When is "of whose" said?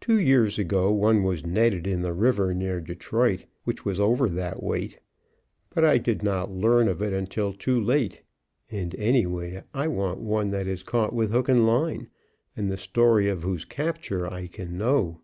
13.28-13.64